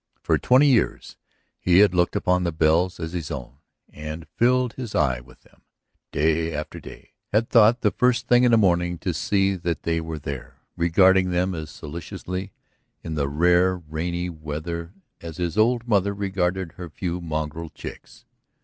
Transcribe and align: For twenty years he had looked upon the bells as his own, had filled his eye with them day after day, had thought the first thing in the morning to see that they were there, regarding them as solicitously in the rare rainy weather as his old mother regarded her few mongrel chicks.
For 0.23 0.39
twenty 0.39 0.65
years 0.65 1.15
he 1.59 1.77
had 1.77 1.93
looked 1.93 2.15
upon 2.15 2.43
the 2.43 2.51
bells 2.51 2.99
as 2.99 3.13
his 3.13 3.29
own, 3.29 3.57
had 3.93 4.27
filled 4.29 4.73
his 4.73 4.95
eye 4.95 5.19
with 5.19 5.41
them 5.41 5.61
day 6.11 6.51
after 6.55 6.79
day, 6.79 7.13
had 7.31 7.49
thought 7.49 7.81
the 7.81 7.91
first 7.91 8.25
thing 8.27 8.43
in 8.43 8.49
the 8.49 8.57
morning 8.57 8.97
to 8.97 9.13
see 9.13 9.55
that 9.57 9.83
they 9.83 10.01
were 10.01 10.17
there, 10.17 10.59
regarding 10.75 11.29
them 11.29 11.53
as 11.53 11.69
solicitously 11.69 12.51
in 13.03 13.13
the 13.13 13.29
rare 13.29 13.77
rainy 13.77 14.27
weather 14.27 14.91
as 15.21 15.37
his 15.37 15.55
old 15.55 15.87
mother 15.87 16.15
regarded 16.15 16.71
her 16.77 16.89
few 16.89 17.21
mongrel 17.21 17.69
chicks. 17.69 18.25